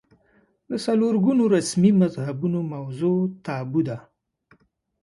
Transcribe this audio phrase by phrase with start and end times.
[0.69, 3.97] د څلور ګونو رسمي مذهبونو موضوع تابو ده